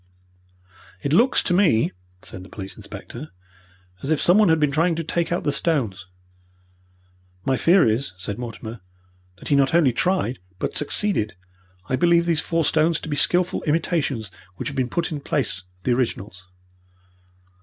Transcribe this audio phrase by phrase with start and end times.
[1.03, 1.91] "It looks to me,"
[2.23, 3.29] said the police inspector,
[4.01, 6.07] "as if someone had been trying to take out the stones."
[7.45, 8.81] "My fear is," said Mortimer,
[9.37, 11.35] "that he not only tried, but succeeded.
[11.85, 15.23] I believe these four stones to be skilful imitations which have been put in the
[15.23, 16.47] place of the originals."